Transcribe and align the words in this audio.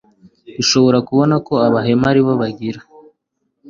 dushobora 0.57 0.97
kubona 1.07 1.35
ko 1.47 1.53
abahemu 1.67 2.05
ari 2.11 2.21
bo 2.25 2.33
bagira 2.41 2.79